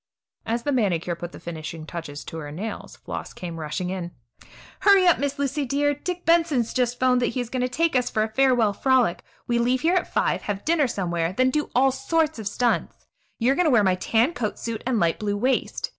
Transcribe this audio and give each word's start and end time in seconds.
As 0.47 0.63
the 0.63 0.71
manicure 0.71 1.13
put 1.13 1.31
the 1.31 1.39
finishing 1.39 1.85
touch 1.85 2.25
to 2.25 2.37
her 2.39 2.51
nails, 2.51 2.95
Floss 2.95 3.33
came 3.33 3.59
rushing 3.59 3.91
in: 3.91 4.09
"Hurry 4.79 5.05
up, 5.05 5.19
Miss 5.19 5.37
Lucy 5.37 5.63
dear! 5.63 5.93
Dick 5.93 6.25
Benson 6.25 6.57
has 6.57 6.73
just 6.73 6.99
'phoned 6.99 7.21
that 7.21 7.27
he 7.37 7.39
is 7.39 7.51
going 7.51 7.61
to 7.61 7.69
take 7.69 7.95
us 7.95 8.09
for 8.09 8.23
a 8.23 8.27
farewell 8.33 8.73
frolic. 8.73 9.23
We 9.45 9.59
leave 9.59 9.81
here 9.81 9.93
at 9.93 10.11
five, 10.11 10.41
have 10.41 10.65
dinner 10.65 10.87
somewhere, 10.87 11.33
then 11.33 11.51
do 11.51 11.69
all 11.75 11.91
sorts 11.91 12.39
of 12.39 12.47
stunts. 12.47 13.05
You 13.37 13.51
are 13.51 13.55
going 13.55 13.65
to 13.65 13.69
wear 13.71 13.83
my 13.83 13.93
tan 13.93 14.33
coat 14.33 14.57
suit 14.57 14.81
and 14.87 14.99
light 14.99 15.19
blue 15.19 15.37
waist. 15.37 15.89